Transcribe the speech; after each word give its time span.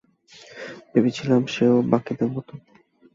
ভেবেছিলাম 0.91 1.41
সে-ও 1.45 1.77
বাকিদের 1.91 2.29
মতোই। 2.31 2.59